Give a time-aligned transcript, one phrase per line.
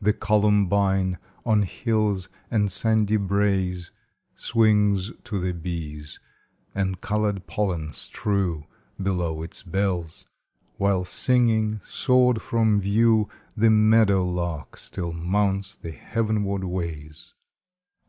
[0.00, 3.90] The columbine, on hills and sandy braes
[4.36, 6.20] Swings to the bees,
[6.74, 8.66] that colored pollens strew
[9.02, 10.24] Below its bells,
[10.76, 17.34] while singing, soared from view, The meadow lark still mounts the heavenward ways.